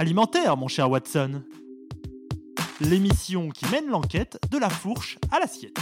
Alimentaire, 0.00 0.56
mon 0.56 0.68
cher 0.68 0.88
Watson. 0.88 1.42
L'émission 2.80 3.48
qui 3.48 3.66
mène 3.66 3.88
l'enquête 3.88 4.38
de 4.52 4.56
la 4.56 4.70
fourche 4.70 5.18
à 5.32 5.40
l'assiette. 5.40 5.76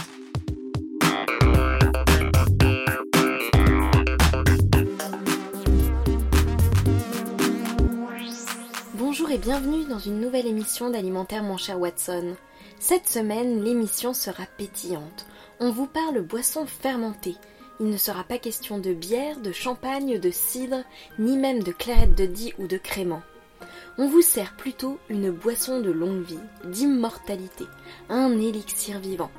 Bonjour 8.95 9.29
et 9.29 9.37
bienvenue 9.37 9.85
dans 9.85 9.99
une 9.99 10.19
nouvelle 10.19 10.47
émission 10.47 10.89
d'Alimentaire 10.89 11.43
mon 11.43 11.57
cher 11.57 11.79
Watson. 11.79 12.33
Cette 12.79 13.07
semaine, 13.07 13.63
l'émission 13.63 14.15
sera 14.15 14.47
pétillante. 14.57 15.27
On 15.59 15.69
vous 15.69 15.85
parle 15.85 16.23
boissons 16.23 16.65
fermentées. 16.65 17.35
Il 17.79 17.91
ne 17.91 17.97
sera 17.97 18.23
pas 18.23 18.39
question 18.39 18.79
de 18.79 18.95
bière, 18.95 19.39
de 19.39 19.51
champagne, 19.51 20.17
de 20.17 20.31
cidre, 20.31 20.83
ni 21.19 21.37
même 21.37 21.61
de 21.61 21.71
clairette 21.71 22.15
de 22.15 22.25
Die 22.25 22.55
ou 22.57 22.65
de 22.65 22.77
crément. 22.77 23.21
On 23.99 24.07
vous 24.07 24.21
sert 24.21 24.53
plutôt 24.53 24.99
une 25.09 25.31
boisson 25.31 25.81
de 25.81 25.89
longue 25.89 26.21
vie, 26.21 26.37
d'immortalité, 26.65 27.65
un 28.09 28.31
élixir 28.37 28.99
vivant. 28.99 29.31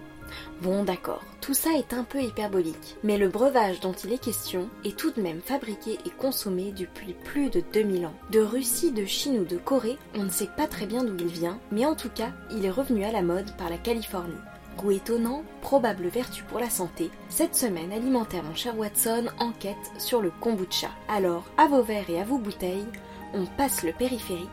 Bon 0.63 0.83
d'accord, 0.83 1.23
tout 1.41 1.55
ça 1.55 1.71
est 1.75 1.95
un 1.95 2.03
peu 2.03 2.21
hyperbolique, 2.21 2.97
mais 3.05 3.19
le 3.19 3.29
breuvage 3.29 3.79
dont 3.79 3.93
il 3.93 4.13
est 4.13 4.19
question 4.23 4.69
est 4.85 4.97
tout 4.97 5.13
de 5.13 5.23
même 5.23 5.41
fabriqué 5.43 6.01
et 6.05 6.11
consommé 6.11 6.73
depuis 6.73 7.15
plus 7.15 7.51
de 7.51 7.63
2000 7.73 8.07
ans. 8.07 8.15
De 8.33 8.41
Russie, 8.41 8.91
de 8.91 9.05
Chine 9.05 9.39
ou 9.39 9.45
de 9.45 9.59
Corée, 9.59 9.97
on 10.17 10.25
ne 10.25 10.31
sait 10.31 10.51
pas 10.57 10.67
très 10.67 10.87
bien 10.87 11.05
d'où 11.05 11.15
il 11.21 11.29
vient, 11.29 11.61
mais 11.71 11.87
en 11.87 11.95
tout 11.95 12.11
cas, 12.11 12.33
il 12.51 12.65
est 12.65 12.71
revenu 12.71 13.05
à 13.05 13.13
la 13.13 13.23
mode 13.23 13.57
par 13.57 13.71
la 13.71 13.79
Californie. 13.79 14.35
Goût 14.77 14.91
étonnant, 14.91 15.45
probable 15.61 16.09
vertu 16.09 16.43
pour 16.43 16.59
la 16.59 16.71
santé, 16.71 17.11
cette 17.29 17.55
semaine 17.55 17.93
alimentaire 17.93 18.43
mon 18.43 18.57
cher 18.57 18.77
Watson 18.77 19.27
enquête 19.39 19.77
sur 19.99 20.21
le 20.21 20.33
kombucha. 20.41 20.91
Alors, 21.09 21.45
à 21.57 21.69
vos 21.69 21.83
verres 21.83 22.11
et 22.11 22.21
à 22.21 22.25
vos 22.25 22.39
bouteilles, 22.39 22.87
on 23.35 23.45
passe 23.45 23.85
le 23.85 23.93
périphérique 23.93 24.49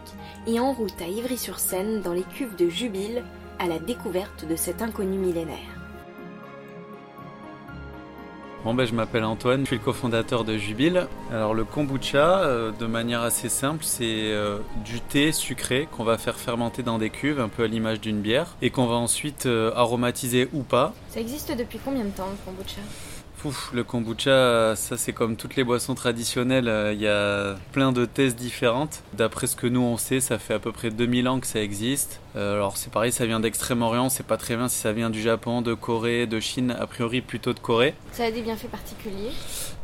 et 0.47 0.59
en 0.59 0.73
route 0.73 1.01
à 1.01 1.07
Ivry-sur-Seine 1.07 2.01
dans 2.01 2.13
les 2.13 2.23
cuves 2.23 2.55
de 2.55 2.69
Jubile 2.69 3.23
à 3.59 3.67
la 3.67 3.79
découverte 3.79 4.45
de 4.47 4.55
cet 4.55 4.81
inconnu 4.81 5.17
millénaire. 5.17 5.75
Bon 8.65 8.73
ben, 8.73 8.87
je 8.87 8.95
m'appelle 8.95 9.23
Antoine, 9.23 9.61
je 9.61 9.67
suis 9.67 9.75
le 9.77 9.83
cofondateur 9.83 10.43
de 10.43 10.57
Jubile. 10.57 11.05
Alors 11.31 11.53
le 11.53 11.63
kombucha, 11.65 12.39
euh, 12.39 12.71
de 12.71 12.87
manière 12.87 13.21
assez 13.21 13.47
simple, 13.47 13.83
c'est 13.83 14.31
euh, 14.31 14.57
du 14.83 15.01
thé 15.01 15.31
sucré 15.31 15.87
qu'on 15.91 16.03
va 16.03 16.17
faire 16.17 16.35
fermenter 16.35 16.81
dans 16.81 16.97
des 16.97 17.11
cuves, 17.11 17.39
un 17.39 17.47
peu 17.47 17.65
à 17.65 17.67
l'image 17.67 18.01
d'une 18.01 18.21
bière, 18.21 18.55
et 18.63 18.71
qu'on 18.71 18.87
va 18.87 18.95
ensuite 18.95 19.45
euh, 19.45 19.71
aromatiser 19.75 20.49
ou 20.51 20.63
pas. 20.63 20.95
Ça 21.09 21.19
existe 21.19 21.55
depuis 21.55 21.77
combien 21.77 22.05
de 22.05 22.09
temps 22.09 22.27
le 22.27 22.43
kombucha? 22.43 22.81
Le 23.73 23.83
kombucha, 23.83 24.75
ça 24.75 24.97
c'est 24.97 25.13
comme 25.13 25.35
toutes 25.35 25.55
les 25.55 25.63
boissons 25.63 25.93
traditionnelles, 25.93 26.93
il 26.93 26.99
y 26.99 27.07
a 27.07 27.55
plein 27.73 27.91
de 27.91 28.05
thèses 28.05 28.35
différentes. 28.35 29.03
D'après 29.13 29.45
ce 29.45 29.55
que 29.55 29.67
nous 29.67 29.81
on 29.81 29.97
sait, 29.97 30.19
ça 30.19 30.39
fait 30.39 30.55
à 30.55 30.59
peu 30.59 30.71
près 30.71 30.89
2000 30.89 31.27
ans 31.27 31.39
que 31.39 31.45
ça 31.45 31.61
existe. 31.61 32.21
alors 32.35 32.75
c'est 32.75 32.91
pareil, 32.91 33.11
ça 33.11 33.27
vient 33.27 33.39
d'Extrême-Orient, 33.39 34.09
c'est 34.09 34.25
pas 34.25 34.37
très 34.37 34.55
bien 34.55 34.67
si 34.67 34.77
ça 34.77 34.93
vient 34.93 35.11
du 35.11 35.21
Japon, 35.21 35.61
de 35.61 35.75
Corée, 35.75 36.25
de 36.25 36.39
Chine, 36.39 36.75
a 36.79 36.87
priori 36.87 37.21
plutôt 37.21 37.53
de 37.53 37.59
Corée. 37.59 37.93
Ça 38.13 38.25
a 38.25 38.31
des 38.31 38.41
bienfaits 38.41 38.69
particuliers? 38.69 39.31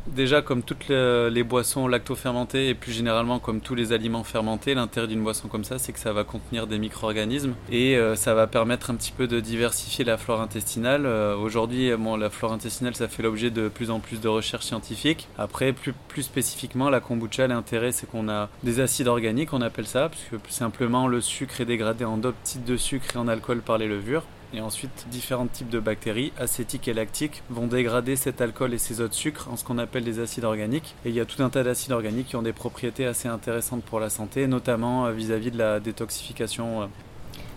Déjà, 0.08 0.42
comme 0.42 0.64
toutes 0.64 0.90
les 0.90 1.44
boissons 1.44 1.88
lacto-fermentées 1.88 2.70
et 2.70 2.76
plus 2.76 2.92
généralement 2.92 3.40
comme 3.40 3.62
tous 3.62 3.76
les 3.76 3.94
aliments 3.94 4.24
fermentés, 4.24 4.74
l'intérêt 4.74 5.08
d'une 5.08 5.24
boisson 5.24 5.48
comme 5.48 5.64
ça, 5.64 5.78
c'est 5.78 5.94
que 5.94 6.00
ça 6.00 6.12
va 6.12 6.24
contenir 6.24 6.68
des 6.68 6.80
micro-organismes 6.80 7.54
et 7.72 7.96
euh, 7.96 8.16
ça 8.16 8.34
va 8.34 8.48
permettre 8.48 8.90
un 8.90 8.96
petit 8.96 9.12
peu 9.12 9.28
de 9.28 9.40
diversifier 9.40 10.04
la 10.04 10.18
flore 10.18 10.42
intestinale. 10.42 11.06
Euh, 11.06 11.36
aujourd'hui, 11.36 11.92
la 12.20 12.30
flore 12.30 12.52
intestinale, 12.52 12.96
ça 12.96 13.08
fait 13.08 13.24
l'objet 13.24 13.52
de 13.52 13.68
plus 13.70 13.92
en 13.92 14.00
plus 14.00 14.20
de 14.20 14.28
recherches 14.28 14.66
scientifiques. 14.66 15.28
Après, 15.38 15.72
plus, 15.72 15.94
plus 16.08 16.24
spécifiquement, 16.24 16.90
la 16.90 17.00
kombucha, 17.00 17.48
l'intérêt, 17.48 17.92
c'est 17.92 18.10
qu'on 18.10 18.28
a 18.28 18.50
des 18.64 18.80
acides 18.80 19.08
organiques, 19.08 19.54
on 19.54 19.62
appelle 19.62 19.88
ça, 19.88 20.10
puisque 20.10 20.44
simplement 20.50 21.08
le 21.08 21.22
sucre 21.22 21.62
est 21.62 21.66
dégradé 21.66 22.06
en 22.06 22.20
types 22.44 22.66
de 22.66 22.78
sucre 22.78 23.16
et 23.16 23.18
en 23.18 23.28
alcool 23.28 23.62
par 23.62 23.78
les 23.78 23.88
levures. 23.88 24.24
Et 24.54 24.60
ensuite, 24.60 25.08
différents 25.10 25.48
types 25.48 25.70
de 25.70 25.80
bactéries, 25.80 26.34
acétiques 26.38 26.88
et 26.88 26.94
lactiques, 26.94 27.42
vont 27.50 27.68
dégrader 27.68 28.18
cet 28.18 28.42
alcool 28.42 28.74
et 28.74 28.78
ces 28.78 29.00
autres 29.00 29.14
sucres 29.14 29.48
en 29.50 29.56
ce 29.56 29.64
qu'on 29.64 29.78
appelle 29.78 30.04
des 30.04 30.20
acides 30.20 30.44
organiques. 30.44 30.96
Et 31.06 31.10
il 31.10 31.16
y 31.16 31.22
a 31.22 31.26
tout 31.26 31.42
un 31.42 31.50
tas 31.50 31.64
d'acides 31.64 31.94
organiques 31.94 32.28
qui 32.28 32.36
ont 32.36 32.42
des 32.42 32.52
propriétés 32.52 33.06
assez 33.06 33.30
intéressantes 33.30 33.84
pour 33.84 34.00
la 34.00 34.10
santé, 34.10 34.48
notamment 34.48 35.06
euh, 35.06 35.12
vis-à-vis 35.12 35.52
de 35.52 35.58
la 35.58 35.80
détoxification. 35.80 36.82
Euh. 36.82 36.86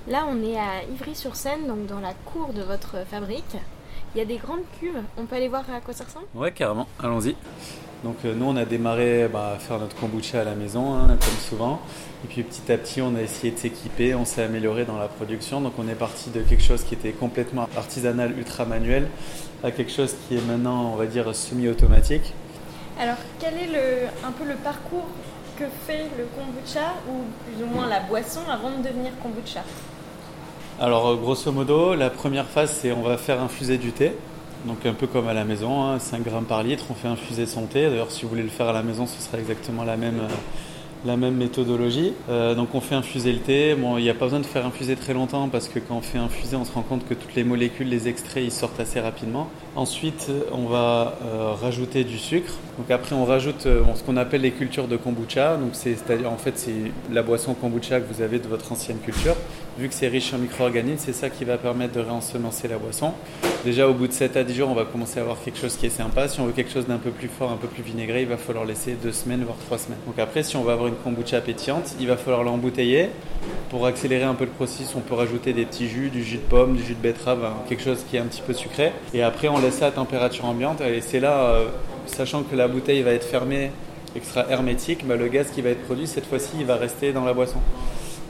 Là, 0.07 0.27
on 0.29 0.41
est 0.43 0.57
à 0.57 0.85
Ivry-sur-Seine, 0.93 1.67
donc 1.67 1.87
dans 1.87 2.01
la 2.01 2.15
cour 2.15 2.53
de 2.53 2.63
votre 2.63 3.05
fabrique. 3.07 3.57
Il 4.15 4.19
y 4.19 4.21
a 4.21 4.25
des 4.25 4.37
grandes 4.37 4.63
cuves. 4.79 5.03
On 5.17 5.25
peut 5.25 5.35
aller 5.35 5.49
voir 5.49 5.65
à 5.75 5.81
quoi 5.81 5.93
ça 5.93 6.05
ressemble? 6.05 6.27
Ouais, 6.35 6.53
carrément. 6.53 6.87
Allons-y. 7.03 7.35
Donc 8.05 8.17
euh, 8.25 8.35
nous, 8.35 8.45
on 8.47 8.57
a 8.57 8.65
démarré 8.65 9.29
bah, 9.33 9.55
à 9.57 9.59
faire 9.59 9.79
notre 9.79 9.97
kombucha 9.97 10.43
à 10.43 10.45
la 10.45 10.55
maison, 10.55 10.95
hein, 10.95 11.09
comme 11.09 11.39
souvent. 11.49 11.81
Et 12.25 12.29
puis 12.29 12.43
petit 12.43 12.71
à 12.71 12.79
petit, 12.79 13.03
on 13.03 13.17
a 13.17 13.23
essayé 13.23 13.53
de 13.53 13.59
s'équiper, 13.59 14.15
on 14.15 14.25
s'est 14.25 14.43
amélioré 14.43 14.85
dans 14.85 14.99
la 14.99 15.09
production. 15.09 15.61
Donc 15.61 15.73
on 15.79 15.89
est 15.89 15.97
parti 15.97 16.31
de 16.31 16.43
quelque 16.43 16.63
chose 16.63 16.85
qui 16.85 16.95
était 16.95 17.13
complètement 17.13 17.69
artisanal, 17.77 18.39
ultra 18.39 18.67
manuel, 18.67 19.09
à 19.65 19.71
quelque 19.73 19.91
chose 19.91 20.15
qui 20.29 20.37
est 20.37 20.47
maintenant, 20.47 20.93
on 20.93 20.97
va 20.97 21.07
dire, 21.07 21.35
semi-automatique. 21.35 22.35
Alors 23.01 23.17
quel 23.41 23.55
est 23.55 23.67
le, 23.67 24.07
un 24.25 24.31
peu 24.31 24.45
le 24.45 24.55
parcours 24.57 25.09
que 25.59 25.65
fait 25.87 26.05
le 26.17 26.27
kombucha, 26.37 26.95
ou 27.09 27.25
plus 27.47 27.65
ou 27.65 27.67
moins 27.67 27.89
la 27.89 28.01
boisson, 28.01 28.41
avant 28.49 28.71
de 28.71 28.87
devenir 28.87 29.11
kombucha? 29.23 29.63
Alors 30.81 31.07
euh, 31.07 31.15
grosso 31.15 31.53
modo, 31.53 31.95
la 31.95 32.11
première 32.11 32.47
phase, 32.47 32.73
c'est 32.81 32.91
on 32.91 33.03
va 33.03 33.17
faire 33.17 33.41
infuser 33.41 33.79
du 33.79 33.93
thé. 33.93 34.13
Donc 34.67 34.85
un 34.87 34.95
peu 34.95 35.07
comme 35.07 35.29
à 35.29 35.35
la 35.35 35.45
maison, 35.45 35.99
5 35.99 36.17
hein, 36.17 36.21
grammes 36.25 36.47
par 36.47 36.65
litre, 36.65 36.87
on 36.91 36.95
fait 36.95 37.07
infuser 37.07 37.47
son 37.47 37.67
thé. 37.67 37.89
D'ailleurs, 37.89 38.11
si 38.11 38.23
vous 38.23 38.31
voulez 38.31 38.43
le 38.43 38.49
faire 38.49 38.69
à 38.69 38.73
la 38.73 38.83
maison, 38.83 39.07
ce 39.07 39.23
sera 39.23 39.39
exactement 39.39 39.85
la 39.85 39.97
même, 39.97 40.19
euh, 40.19 40.35
la 41.05 41.17
même 41.17 41.37
méthodologie. 41.37 42.13
Euh, 42.29 42.57
donc 42.57 42.75
on 42.75 42.81
fait 42.81 42.97
infuser 42.97 43.33
le 43.33 43.39
thé. 43.39 43.77
Bon, 43.77 43.99
il 43.99 44.03
n'y 44.03 44.11
a 44.11 44.15
pas 44.15 44.25
besoin 44.25 44.41
de 44.41 44.47
faire 44.47 44.67
infuser 44.67 44.97
très 44.97 45.15
longtemps 45.15 45.49
parce 45.49 45.69
que 45.69 45.79
quand 45.79 45.95
on 45.95 46.01
fait 46.01 46.19
infuser, 46.19 46.57
on 46.57 46.65
se 46.65 46.73
rend 46.73 46.83
compte 46.83 47.07
que 47.07 47.15
toutes 47.15 47.37
les 47.37 47.45
molécules, 47.45 47.89
les 47.89 48.09
extraits, 48.09 48.43
ils 48.43 48.51
sortent 48.51 48.81
assez 48.81 48.99
rapidement. 48.99 49.49
Ensuite, 49.77 50.29
on 50.51 50.67
va 50.67 51.19
rajouter 51.61 52.03
du 52.03 52.19
sucre. 52.19 52.53
Donc 52.79 52.91
après, 52.91 53.15
on 53.15 53.25
rajoute 53.25 53.63
ce 53.63 54.03
qu'on 54.05 54.17
appelle 54.17 54.41
les 54.41 54.53
cultures 54.53 54.89
de 54.89 54.97
kombucha. 54.97 55.57
Donc 55.57 55.71
c'est, 55.73 55.95
c'est-à-dire 55.95 56.33
en 56.33 56.39
fait, 56.39 56.59
c'est 56.59 56.91
la 57.13 57.23
boisson 57.23 57.55
kombucha 57.55 58.01
que 58.01 58.13
vous 58.13 58.23
avez 58.23 58.39
de 58.39 58.49
votre 58.49 58.73
ancienne 58.73 58.99
culture. 58.99 59.37
Vu 59.77 59.89
que 59.89 59.95
c'est 59.95 60.07
riche 60.07 60.33
en 60.33 60.39
micro-organismes, 60.39 61.03
c'est 61.05 61.13
ça 61.13 61.31
qui 61.31 61.45
va 61.45 61.59
permettre 61.59 61.95
de 61.95 62.01
réensemencer 62.01 62.69
la 62.69 62.79
boisson. 62.79 63.13
Déjà, 63.65 63.89
au 63.89 63.93
bout 63.93 64.07
de 64.07 64.13
7 64.13 64.37
à 64.37 64.45
10 64.45 64.55
jours, 64.55 64.69
on 64.71 64.75
va 64.75 64.85
commencer 64.85 65.19
à 65.19 65.23
avoir 65.23 65.43
quelque 65.43 65.59
chose 65.59 65.77
qui 65.77 65.87
est 65.87 65.91
sympa. 65.91 66.29
Si 66.29 66.39
on 66.39 66.47
veut 66.47 66.53
quelque 66.53 66.71
chose 66.71 66.87
d'un 66.87 66.99
peu 66.99 67.11
plus 67.11 67.27
fort, 67.27 67.51
un 67.51 67.57
peu 67.57 67.67
plus 67.67 67.83
vinaigré, 67.83 68.23
il 68.23 68.29
va 68.29 68.37
falloir 68.37 68.65
laisser 68.65 68.93
2 68.93 69.11
semaines, 69.11 69.43
voire 69.43 69.59
3 69.67 69.79
semaines. 69.79 69.99
Donc 70.07 70.17
après, 70.21 70.45
si 70.45 70.57
on 70.57 70.63
veut 70.63 70.71
avoir 70.71 70.87
une 70.87 70.95
kombucha 70.95 71.41
pétillante, 71.41 71.97
il 71.99 72.07
va 72.07 72.17
falloir 72.17 72.45
l'embouteiller. 72.45 73.09
Pour 73.71 73.85
accélérer 73.87 74.23
un 74.23 74.35
peu 74.35 74.45
le 74.45 74.51
processus, 74.53 74.95
on 74.95 75.01
peut 75.01 75.15
rajouter 75.15 75.53
des 75.53 75.65
petits 75.65 75.89
jus, 75.89 76.09
du 76.09 76.23
jus 76.23 76.37
de 76.37 76.43
pomme, 76.43 76.77
du 76.77 76.85
jus 76.85 76.95
de 76.95 77.01
betterave, 77.01 77.45
hein, 77.45 77.55
quelque 77.69 77.83
chose 77.83 78.05
qui 78.09 78.17
est 78.17 78.21
un 78.21 78.27
petit 78.27 78.43
peu 78.43 78.53
sucré. 78.53 78.93
Et 79.13 79.25
après, 79.25 79.49
on 79.49 79.59
laisse 79.59 79.79
ça 79.79 79.87
à 79.87 79.91
température 79.91 80.45
ambiante. 80.45 80.83
Et 80.83 81.01
c'est 81.01 81.19
là, 81.19 81.47
euh, 81.47 81.67
sachant 82.07 82.45
que 82.45 82.55
la 82.55 82.69
bouteille 82.69 83.03
va 83.03 83.11
être 83.11 83.27
fermée, 83.27 83.73
extra 84.15 84.49
hermétique, 84.49 85.05
bah, 85.05 85.17
le 85.17 85.27
gaz 85.27 85.51
qui 85.51 85.63
va 85.63 85.71
être 85.71 85.83
produit, 85.83 86.07
cette 86.07 86.27
fois-ci, 86.27 86.51
il 86.61 86.67
va 86.67 86.77
rester 86.77 87.13
dans 87.13 87.25
la 87.25 87.35
boisson. 87.35 87.59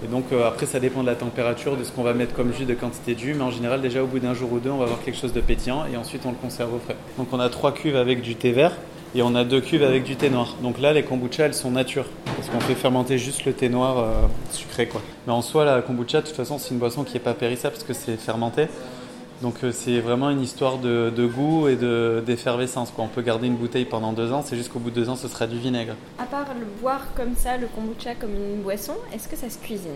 Et 0.04 0.06
donc 0.06 0.24
euh, 0.32 0.46
après, 0.46 0.66
ça 0.66 0.80
dépend 0.80 1.00
de 1.00 1.06
la 1.06 1.14
température, 1.14 1.76
de 1.76 1.84
ce 1.84 1.90
qu'on 1.90 2.02
va 2.02 2.12
mettre 2.12 2.34
comme 2.34 2.52
jus, 2.52 2.66
de 2.66 2.74
quantité 2.74 3.14
de 3.14 3.18
jus. 3.18 3.34
Mais 3.34 3.42
en 3.42 3.50
général, 3.50 3.80
déjà 3.80 4.02
au 4.02 4.06
bout 4.06 4.18
d'un 4.18 4.34
jour 4.34 4.52
ou 4.52 4.58
deux, 4.58 4.70
on 4.70 4.76
va 4.76 4.84
avoir 4.84 5.02
quelque 5.02 5.18
chose 5.18 5.32
de 5.32 5.40
pétillant 5.40 5.84
et 5.90 5.96
ensuite 5.96 6.26
on 6.26 6.30
le 6.30 6.36
conserve 6.36 6.74
au 6.74 6.78
frais. 6.78 6.96
Donc 7.16 7.28
on 7.32 7.40
a 7.40 7.48
trois 7.48 7.72
cuves 7.72 7.96
avec 7.96 8.20
du 8.20 8.36
thé 8.36 8.52
vert 8.52 8.72
et 9.14 9.22
on 9.22 9.34
a 9.34 9.44
deux 9.44 9.62
cuves 9.62 9.82
avec 9.82 10.04
du 10.04 10.16
thé 10.16 10.28
noir. 10.28 10.56
Donc 10.62 10.78
là, 10.78 10.92
les 10.92 11.04
kombucha, 11.04 11.46
elles 11.46 11.54
sont 11.54 11.70
nature 11.70 12.04
parce 12.36 12.48
qu'on 12.48 12.60
fait 12.60 12.74
fermenter 12.74 13.16
juste 13.16 13.46
le 13.46 13.54
thé 13.54 13.70
noir 13.70 13.98
euh, 13.98 14.12
sucré 14.50 14.86
quoi. 14.86 15.00
Mais 15.26 15.32
en 15.32 15.40
soi, 15.40 15.64
la 15.64 15.80
kombucha, 15.80 16.20
de 16.20 16.26
toute 16.26 16.36
façon, 16.36 16.58
c'est 16.58 16.74
une 16.74 16.78
boisson 16.78 17.04
qui 17.04 17.14
n'est 17.14 17.20
pas 17.20 17.34
périssable 17.34 17.74
parce 17.74 17.84
que 17.84 17.94
c'est 17.94 18.20
fermenté. 18.20 18.66
Donc 19.42 19.56
euh, 19.62 19.72
c'est 19.72 20.00
vraiment 20.00 20.30
une 20.30 20.40
histoire 20.40 20.78
de, 20.78 21.26
goût 21.26 21.68
et 21.68 21.76
d'effervescence. 21.76 22.92
On 22.98 23.08
peut 23.08 23.22
garder 23.22 23.46
une 23.46 23.56
bouteille 23.56 23.84
pendant 23.84 24.12
deux 24.12 24.32
ans, 24.32 24.42
c'est 24.44 24.56
juste 24.56 24.72
qu'au 24.72 24.78
bout 24.78 24.90
de 24.90 24.94
deux 24.94 25.08
ans, 25.08 25.16
ce 25.16 25.28
sera 25.28 25.46
du 25.46 25.58
vinaigre. 25.58 25.94
À 26.18 26.24
part 26.24 26.46
le 26.58 26.66
boire 26.80 27.12
comme 27.14 27.34
ça, 27.36 27.56
le 27.56 27.66
kombucha 27.66 28.14
comme 28.14 28.34
une 28.34 28.62
boisson, 28.62 28.94
est-ce 29.12 29.28
que 29.28 29.36
ça 29.36 29.50
se 29.50 29.58
cuisine? 29.58 29.90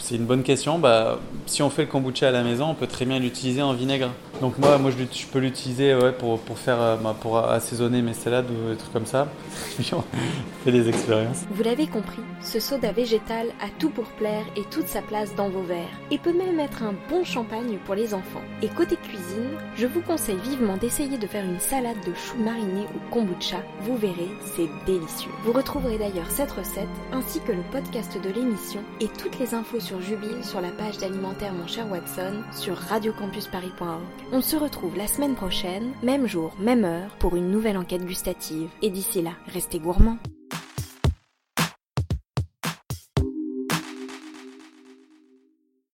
C'est 0.00 0.16
une 0.16 0.24
bonne 0.24 0.42
question. 0.42 0.78
Bah, 0.78 1.20
si 1.46 1.62
on 1.62 1.70
fait 1.70 1.82
le 1.82 1.88
kombucha 1.88 2.28
à 2.28 2.30
la 2.30 2.42
maison, 2.42 2.66
on 2.70 2.74
peut 2.74 2.86
très 2.86 3.04
bien 3.04 3.18
l'utiliser 3.18 3.62
en 3.62 3.72
vinaigre. 3.72 4.10
Donc 4.40 4.58
moi, 4.58 4.78
moi 4.78 4.90
je, 4.90 5.26
peux 5.26 5.38
l'utiliser 5.38 5.94
ouais, 5.94 6.12
pour, 6.12 6.40
pour, 6.40 6.58
faire, 6.58 6.80
euh, 6.80 6.96
bah, 6.96 7.14
pour 7.18 7.38
assaisonner 7.38 8.02
mes 8.02 8.14
salades 8.14 8.46
ou 8.50 8.70
des 8.70 8.76
trucs 8.76 8.92
comme 8.92 9.06
ça. 9.06 9.28
fait 10.64 10.72
des 10.72 10.88
expériences. 10.88 11.42
Vous 11.50 11.62
l'avez 11.62 11.86
compris, 11.86 12.22
ce 12.42 12.58
soda 12.58 12.92
végétal 12.92 13.48
a 13.60 13.68
tout 13.78 13.90
pour 13.90 14.04
plaire 14.04 14.44
et 14.56 14.62
toute 14.70 14.88
sa 14.88 15.02
place 15.02 15.34
dans 15.36 15.48
vos 15.48 15.62
verres. 15.62 16.00
Et 16.10 16.18
peut 16.18 16.32
même 16.32 16.58
être 16.60 16.82
un 16.82 16.94
bon 17.08 17.24
champagne 17.24 17.78
pour 17.84 17.94
les 17.94 18.14
enfants. 18.14 18.42
Et 18.62 18.68
côté 18.68 18.96
cuisine, 18.96 19.50
je 19.76 19.86
vous 19.86 20.00
conseille 20.00 20.38
vivement 20.42 20.76
d'essayer 20.76 21.18
de 21.18 21.26
faire 21.26 21.44
une 21.44 21.60
salade 21.60 22.00
de 22.06 22.14
choux 22.14 22.38
marinés 22.38 22.86
au 22.96 23.12
kombucha. 23.12 23.58
Vous 23.82 23.96
verrez, 23.96 24.30
c'est 24.56 24.68
délicieux. 24.86 25.30
Vous 25.44 25.52
retrouverez 25.52 25.98
d'ailleurs 25.98 26.30
cette 26.30 26.52
recette 26.52 26.88
ainsi 27.12 27.40
que 27.40 27.52
le 27.52 27.62
podcast 27.70 28.18
de 28.22 28.30
l'émission 28.30 28.80
et 29.00 29.08
toutes 29.08 29.38
les 29.38 29.54
infos 29.54 29.80
sur 29.82 30.00
Jubile 30.00 30.44
sur 30.44 30.60
la 30.60 30.70
page 30.70 30.98
d'Alimentaire 30.98 31.52
Mon 31.52 31.66
Cher 31.66 31.90
Watson 31.90 32.42
sur 32.52 32.76
radiocampusparis.org. 32.76 34.02
On 34.32 34.40
se 34.40 34.56
retrouve 34.56 34.96
la 34.96 35.08
semaine 35.08 35.34
prochaine, 35.34 35.92
même 36.02 36.26
jour, 36.26 36.54
même 36.60 36.84
heure, 36.84 37.16
pour 37.18 37.36
une 37.36 37.50
nouvelle 37.50 37.76
enquête 37.76 38.06
gustative. 38.06 38.70
Et 38.80 38.90
d'ici 38.90 39.22
là, 39.22 39.32
restez 39.48 39.80
gourmands. 39.80 40.18